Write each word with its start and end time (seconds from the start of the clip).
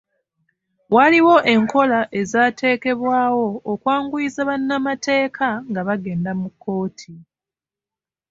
Waliwo 0.95 1.35
enkola 1.53 1.99
ezaatekebwawo 2.19 3.45
okwanguyiza 3.71 4.41
bannamateeka 4.49 5.47
nga 5.69 5.81
bagenda 5.87 6.31
mu 6.39 6.47
kkooti. 6.53 7.13